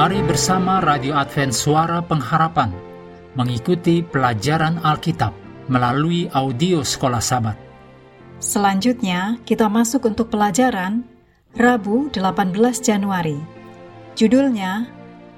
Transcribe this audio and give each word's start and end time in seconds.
Mari 0.00 0.24
bersama 0.24 0.80
Radio 0.80 1.12
Advent 1.12 1.52
Suara 1.52 2.00
Pengharapan 2.00 2.72
mengikuti 3.36 4.00
pelajaran 4.00 4.80
Alkitab 4.80 5.36
melalui 5.68 6.24
audio 6.32 6.80
Sekolah 6.80 7.20
Sabat. 7.20 7.60
Selanjutnya, 8.40 9.36
kita 9.44 9.68
masuk 9.68 10.08
untuk 10.08 10.32
pelajaran 10.32 11.04
Rabu 11.52 12.08
18 12.16 12.80
Januari. 12.80 13.36
Judulnya, 14.16 14.88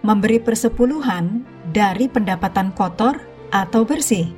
Memberi 0.06 0.38
Persepuluhan 0.38 1.42
dari 1.74 2.06
Pendapatan 2.06 2.70
Kotor 2.70 3.18
atau 3.50 3.82
Bersih. 3.82 4.30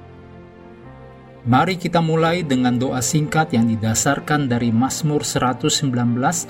Mari 1.45 1.77
kita 1.77 2.01
mulai 2.01 2.41
dengan 2.41 2.81
doa 2.81 3.05
singkat 3.05 3.53
yang 3.53 3.69
didasarkan 3.69 4.49
dari 4.49 4.73
Mazmur 4.73 5.21
119 5.21 5.85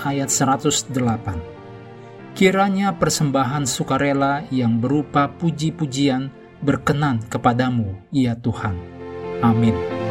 ayat 0.06 0.30
108. 0.30 1.63
Kiranya 2.34 2.90
persembahan 2.98 3.62
sukarela 3.62 4.42
yang 4.50 4.82
berupa 4.82 5.30
puji-pujian 5.30 6.34
berkenan 6.58 7.22
kepadamu, 7.30 7.94
ya 8.10 8.34
Tuhan. 8.34 8.74
Amin. 9.38 10.03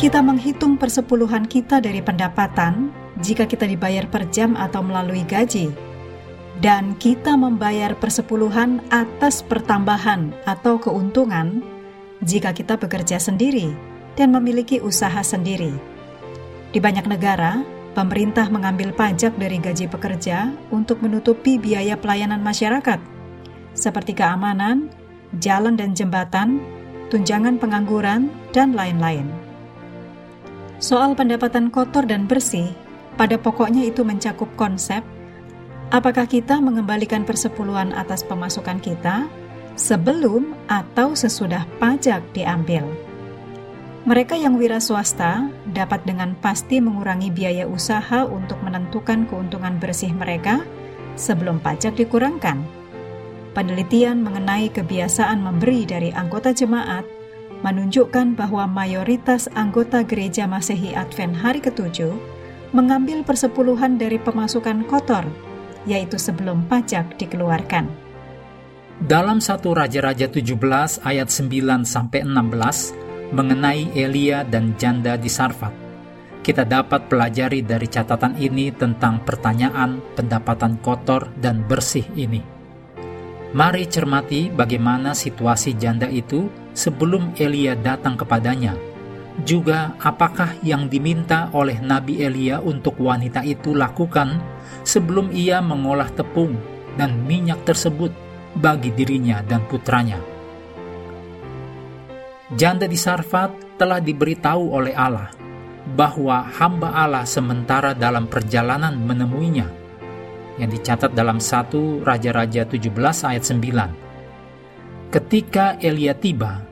Kita 0.00 0.24
menghitung 0.24 0.80
persepuluhan 0.80 1.44
kita 1.44 1.76
dari 1.76 2.00
pendapatan 2.00 2.88
jika 3.20 3.44
kita 3.44 3.68
dibayar 3.68 4.08
per 4.08 4.32
jam 4.32 4.56
atau 4.56 4.80
melalui 4.80 5.28
gaji, 5.28 5.68
dan 6.64 6.96
kita 6.96 7.36
membayar 7.36 7.92
persepuluhan 7.92 8.80
atas 8.88 9.44
pertambahan 9.44 10.32
atau 10.48 10.80
keuntungan 10.80 11.60
jika 12.24 12.56
kita 12.56 12.80
bekerja 12.80 13.20
sendiri 13.20 13.76
dan 14.16 14.32
memiliki 14.32 14.80
usaha 14.80 15.20
sendiri. 15.20 15.76
Di 16.72 16.80
banyak 16.80 17.04
negara, 17.04 17.60
pemerintah 17.92 18.48
mengambil 18.48 18.96
pajak 18.96 19.36
dari 19.36 19.60
gaji 19.60 19.84
pekerja 19.84 20.48
untuk 20.72 21.04
menutupi 21.04 21.60
biaya 21.60 22.00
pelayanan 22.00 22.40
masyarakat, 22.40 23.04
seperti 23.76 24.16
keamanan, 24.16 24.88
jalan 25.44 25.76
dan 25.76 25.92
jembatan, 25.92 26.56
tunjangan 27.12 27.60
pengangguran, 27.60 28.32
dan 28.56 28.72
lain-lain. 28.72 29.49
Soal 30.80 31.12
pendapatan 31.12 31.68
kotor 31.68 32.08
dan 32.08 32.24
bersih 32.24 32.72
pada 33.20 33.36
pokoknya 33.36 33.84
itu 33.84 34.00
mencakup 34.00 34.48
konsep 34.56 35.04
apakah 35.92 36.24
kita 36.24 36.56
mengembalikan 36.56 37.28
persepuluhan 37.28 37.92
atas 37.92 38.24
pemasukan 38.24 38.80
kita 38.80 39.28
sebelum 39.76 40.56
atau 40.72 41.12
sesudah 41.12 41.68
pajak 41.76 42.24
diambil. 42.32 42.88
Mereka 44.08 44.40
yang 44.40 44.56
wira 44.56 44.80
swasta 44.80 45.52
dapat 45.68 46.00
dengan 46.08 46.32
pasti 46.40 46.80
mengurangi 46.80 47.28
biaya 47.28 47.68
usaha 47.68 48.24
untuk 48.24 48.56
menentukan 48.64 49.28
keuntungan 49.28 49.76
bersih 49.76 50.16
mereka 50.16 50.64
sebelum 51.20 51.60
pajak 51.60 51.92
dikurangkan. 52.00 52.64
Penelitian 53.52 54.24
mengenai 54.24 54.72
kebiasaan 54.72 55.44
memberi 55.44 55.84
dari 55.84 56.08
anggota 56.16 56.56
jemaat 56.56 57.19
menunjukkan 57.60 58.36
bahwa 58.36 58.64
mayoritas 58.64 59.48
anggota 59.52 60.00
gereja 60.04 60.48
Masehi 60.48 60.96
Advent 60.96 61.36
hari 61.36 61.60
ketujuh 61.60 62.12
mengambil 62.72 63.26
persepuluhan 63.26 63.98
dari 63.98 64.16
pemasukan 64.16 64.86
kotor, 64.86 65.26
yaitu 65.84 66.16
sebelum 66.16 66.64
pajak 66.70 67.18
dikeluarkan. 67.18 67.90
Dalam 69.00 69.40
satu 69.40 69.72
Raja-Raja 69.72 70.28
17 70.28 71.00
ayat 71.08 71.28
9 71.32 71.88
sampai 71.88 72.20
16 72.20 73.32
mengenai 73.32 73.88
Elia 73.96 74.44
dan 74.44 74.76
janda 74.76 75.16
di 75.16 75.30
Sarfat. 75.32 75.72
Kita 76.40 76.64
dapat 76.64 77.08
pelajari 77.08 77.60
dari 77.60 77.84
catatan 77.84 78.36
ini 78.40 78.72
tentang 78.72 79.20
pertanyaan 79.24 80.00
pendapatan 80.16 80.80
kotor 80.80 81.28
dan 81.36 81.64
bersih 81.64 82.04
ini. 82.16 82.40
Mari 83.50 83.84
cermati 83.90 84.48
bagaimana 84.48 85.12
situasi 85.12 85.76
janda 85.76 86.08
itu 86.08 86.48
sebelum 86.72 87.34
Elia 87.36 87.74
datang 87.74 88.14
kepadanya 88.18 88.90
juga 89.42 89.96
apakah 90.00 90.58
yang 90.60 90.90
diminta 90.90 91.48
oleh 91.56 91.80
Nabi 91.80 92.20
Elia 92.20 92.60
untuk 92.60 93.00
wanita 93.00 93.40
itu 93.46 93.72
lakukan 93.72 94.36
sebelum 94.84 95.32
ia 95.32 95.64
mengolah 95.64 96.08
tepung 96.12 96.56
dan 96.98 97.24
minyak 97.24 97.64
tersebut 97.64 98.12
bagi 98.58 98.90
dirinya 98.92 99.40
dan 99.46 99.64
putranya. 99.64 100.18
Janda 102.50 102.90
di 102.90 102.98
Sarfat 102.98 103.78
telah 103.78 104.02
diberitahu 104.02 104.74
oleh 104.74 104.92
Allah 104.92 105.30
bahwa 105.94 106.44
hamba 106.58 106.90
Allah 106.92 107.24
sementara 107.24 107.94
dalam 107.94 108.26
perjalanan 108.26 108.98
menemuinya 108.98 109.70
yang 110.58 110.68
dicatat 110.68 111.14
dalam 111.14 111.40
1 111.40 112.04
Raja-Raja 112.04 112.68
17 112.68 112.90
ayat 113.24 113.44
9. 113.46 114.09
Ketika 115.10 115.74
Elia 115.82 116.14
tiba, 116.14 116.62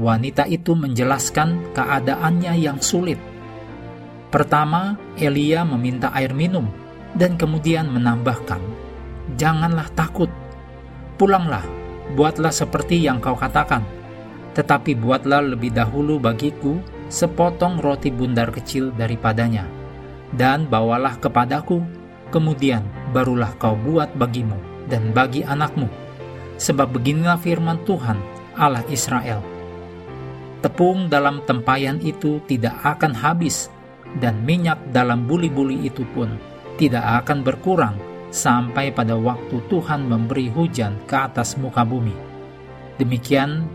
wanita 0.00 0.48
itu 0.48 0.72
menjelaskan 0.72 1.76
keadaannya 1.76 2.56
yang 2.56 2.80
sulit. 2.80 3.20
Pertama, 4.32 4.96
Elia 5.20 5.60
meminta 5.68 6.08
air 6.16 6.32
minum 6.32 6.72
dan 7.12 7.36
kemudian 7.36 7.92
menambahkan, 7.92 8.64
"Janganlah 9.36 9.92
takut, 9.92 10.32
pulanglah, 11.20 11.68
buatlah 12.16 12.48
seperti 12.48 12.96
yang 12.96 13.20
kau 13.20 13.36
katakan, 13.36 13.84
tetapi 14.56 14.96
buatlah 14.96 15.52
lebih 15.52 15.76
dahulu 15.76 16.16
bagiku 16.16 16.80
sepotong 17.12 17.76
roti 17.84 18.08
bundar 18.08 18.48
kecil 18.56 18.88
daripadanya, 18.96 19.68
dan 20.32 20.64
bawalah 20.64 21.20
kepadaku, 21.20 21.84
kemudian 22.32 22.88
barulah 23.12 23.52
kau 23.60 23.76
buat 23.76 24.16
bagimu 24.16 24.56
dan 24.88 25.12
bagi 25.12 25.44
anakmu, 25.44 25.92
sebab 26.62 26.94
beginilah 26.94 27.42
firman 27.42 27.82
Tuhan 27.82 28.22
Allah 28.54 28.86
Israel." 28.86 29.42
Tepung 30.62 31.10
dalam 31.10 31.42
tempayan 31.42 31.98
itu 31.98 32.38
tidak 32.46 32.78
akan 32.86 33.10
habis, 33.18 33.66
dan 34.22 34.46
minyak 34.46 34.78
dalam 34.94 35.26
buli-buli 35.26 35.90
itu 35.90 36.06
pun 36.14 36.38
tidak 36.78 37.26
akan 37.26 37.42
berkurang 37.42 37.96
sampai 38.30 38.94
pada 38.94 39.18
waktu 39.18 39.58
Tuhan 39.66 40.06
memberi 40.06 40.48
hujan 40.54 40.96
ke 41.10 41.18
atas 41.18 41.58
muka 41.58 41.82
bumi. 41.82 42.14
Demikian 42.96 43.66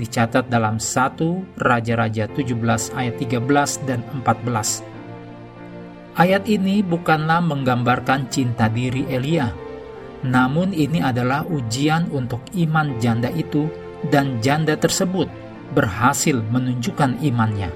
dicatat 0.00 0.48
dalam 0.48 0.80
1 0.80 1.60
Raja-Raja 1.60 2.32
17 2.32 2.96
ayat 2.96 3.14
13 3.20 3.84
dan 3.84 4.00
14. 4.16 4.80
Ayat 6.16 6.48
ini 6.48 6.80
bukanlah 6.80 7.44
menggambarkan 7.44 8.32
cinta 8.32 8.66
diri 8.66 9.06
Elia, 9.06 9.52
namun 10.20 10.76
ini 10.76 11.00
adalah 11.00 11.48
ujian 11.48 12.12
untuk 12.12 12.44
iman 12.52 12.96
janda 13.00 13.32
itu 13.32 13.68
dan 14.12 14.40
janda 14.44 14.76
tersebut 14.76 15.28
berhasil 15.72 16.40
menunjukkan 16.50 17.20
imannya. 17.24 17.72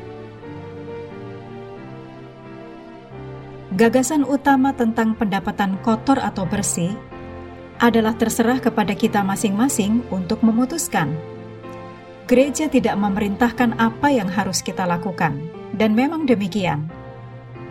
Gagasan 3.74 4.22
utama 4.22 4.70
tentang 4.70 5.18
pendapatan 5.18 5.74
kotor 5.82 6.22
atau 6.22 6.46
bersih 6.46 6.94
adalah 7.82 8.14
terserah 8.14 8.62
kepada 8.62 8.94
kita 8.94 9.26
masing-masing 9.26 10.06
untuk 10.14 10.46
memutuskan. 10.46 11.10
Gereja 12.30 12.70
tidak 12.70 12.94
memerintahkan 12.96 13.74
apa 13.76 14.14
yang 14.14 14.30
harus 14.30 14.62
kita 14.62 14.86
lakukan, 14.86 15.36
dan 15.74 15.92
memang 15.92 16.24
demikian. 16.24 16.86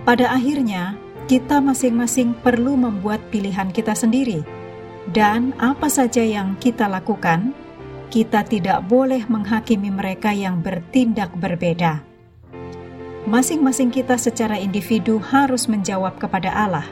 Pada 0.04 0.30
akhirnya, 0.36 1.00
kita 1.32 1.64
masing-masing 1.64 2.36
perlu 2.44 2.76
membuat 2.76 3.24
pilihan 3.32 3.72
kita 3.72 3.96
sendiri, 3.96 4.44
dan 5.12 5.52
apa 5.60 5.92
saja 5.92 6.24
yang 6.24 6.56
kita 6.62 6.88
lakukan 6.88 7.52
kita 8.14 8.46
tidak 8.46 8.86
boleh 8.86 9.26
menghakimi 9.26 9.90
mereka 9.90 10.30
yang 10.30 10.62
bertindak 10.62 11.34
berbeda. 11.34 12.06
Masing-masing 13.26 13.90
kita 13.90 14.22
secara 14.22 14.54
individu 14.62 15.18
harus 15.18 15.66
menjawab 15.66 16.22
kepada 16.22 16.54
Allah, 16.54 16.86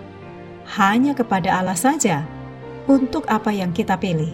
hanya 0.81 1.13
kepada 1.13 1.61
Allah 1.61 1.77
saja, 1.77 2.25
untuk 2.89 3.29
apa 3.29 3.53
yang 3.53 3.69
kita 3.69 4.01
pilih. 4.01 4.33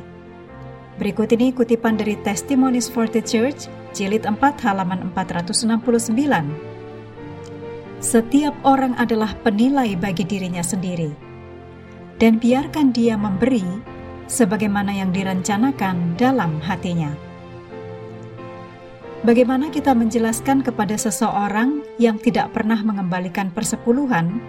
Berikut 0.95 1.27
ini 1.35 1.51
kutipan 1.51 2.00
dari 2.00 2.15
Testimonies 2.24 2.88
for 2.88 3.03
the 3.03 3.19
Church, 3.19 3.68
jilid 3.91 4.24
4 4.24 4.39
halaman 4.63 5.12
469. 5.12 6.15
Setiap 8.00 8.56
orang 8.63 8.95
adalah 8.95 9.35
penilai 9.44 10.00
bagi 10.00 10.24
dirinya 10.24 10.63
sendiri. 10.63 11.26
Dan 12.17 12.41
biarkan 12.41 12.97
dia 12.97 13.13
memberi 13.13 13.61
sebagaimana 14.25 14.89
yang 14.89 15.13
direncanakan 15.13 16.17
dalam 16.17 16.57
hatinya. 16.65 17.13
Bagaimana 19.21 19.73
kita 19.73 19.97
menjelaskan 19.97 20.61
kepada 20.61 20.93
seseorang 20.97 21.81
yang 21.97 22.21
tidak 22.21 22.53
pernah 22.53 22.77
mengembalikan 22.81 23.49
persepuluhan 23.49 24.41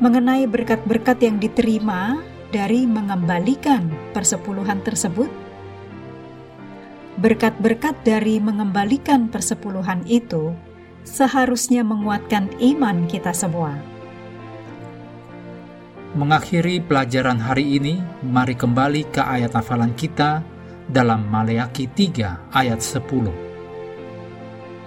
mengenai 0.00 0.44
berkat-berkat 0.44 1.20
yang 1.24 1.36
diterima 1.40 2.20
dari 2.52 2.84
mengembalikan 2.84 3.88
persepuluhan 4.12 4.84
tersebut. 4.84 5.28
Berkat-berkat 7.16 7.96
dari 8.04 8.36
mengembalikan 8.44 9.32
persepuluhan 9.32 10.04
itu 10.04 10.52
seharusnya 11.00 11.80
menguatkan 11.80 12.52
iman 12.60 13.08
kita 13.08 13.32
semua. 13.32 13.95
Mengakhiri 16.16 16.80
pelajaran 16.80 17.36
hari 17.36 17.76
ini, 17.76 18.00
mari 18.24 18.56
kembali 18.56 19.12
ke 19.12 19.20
ayat 19.20 19.52
hafalan 19.52 19.92
kita 19.92 20.40
dalam 20.88 21.28
Maleaki 21.28 21.92
3 21.92 22.56
ayat 22.56 22.80
10. 22.80 23.28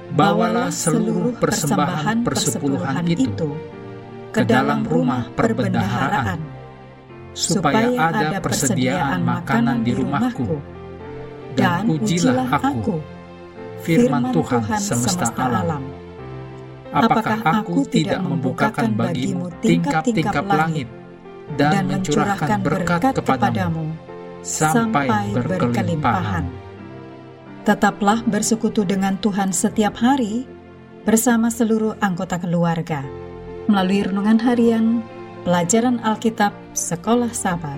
Bawalah 0.09 0.73
seluruh 0.73 1.37
persembahan 1.37 2.25
persepuluhan 2.25 3.05
itu 3.05 3.45
ke 4.33 4.41
dalam 4.41 4.81
rumah 4.81 5.29
perbendaharaan, 5.37 6.41
supaya 7.37 7.93
ada 7.93 8.41
persediaan 8.41 9.21
makanan 9.21 9.85
di 9.85 9.93
rumahku, 9.93 10.57
dan 11.53 11.85
ujilah 11.93 12.57
aku, 12.57 13.05
firman 13.85 14.33
Tuhan 14.33 14.65
semesta 14.81 15.29
alam. 15.37 15.85
Apakah 16.89 17.61
aku 17.61 17.85
tidak 17.85 18.17
membukakan 18.17 18.97
bagimu 18.97 19.53
tingkap-tingkap 19.61 20.41
langit 20.49 20.89
dan 21.57 21.87
mencurahkan 21.89 22.59
berkat 22.61 23.15
kepadamu 23.15 23.93
sampai 24.43 25.33
berkelimpahan? 25.33 26.45
Tetaplah 27.65 28.25
bersekutu 28.25 28.85
dengan 28.85 29.17
Tuhan 29.21 29.53
setiap 29.53 29.97
hari 30.01 30.45
bersama 31.05 31.49
seluruh 31.53 31.97
anggota 32.01 32.37
keluarga 32.41 33.05
melalui 33.69 34.01
renungan 34.01 34.41
harian, 34.41 34.85
pelajaran 35.45 36.01
Alkitab, 36.01 36.49
sekolah 36.73 37.29
sahabat, 37.29 37.77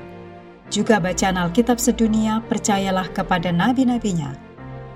juga 0.72 1.04
bacaan 1.04 1.36
Alkitab 1.36 1.76
sedunia 1.76 2.40
percayalah 2.48 3.12
kepada 3.12 3.52
nabi-nabinya, 3.52 4.32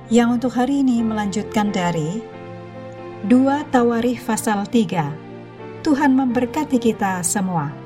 yang 0.08 0.40
untuk 0.40 0.56
hari 0.56 0.80
ini 0.80 1.04
melanjutkan 1.04 1.76
dari 1.76 2.24
2 3.28 3.74
Tawarikh 3.76 4.24
pasal 4.24 4.64
3. 4.64 5.84
Tuhan 5.84 6.12
memberkati 6.16 6.80
kita 6.80 7.20
semua. 7.28 7.85